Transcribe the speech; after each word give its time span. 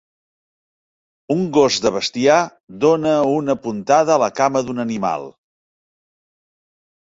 Un 1.35 1.43
gos 1.57 1.77
de 1.87 1.91
bestiar 1.97 2.39
dona 2.87 3.13
una 3.35 3.57
puntada 3.67 4.17
a 4.17 4.19
la 4.27 4.33
cama 4.43 4.65
d'un 4.71 4.85
animal. 4.87 5.31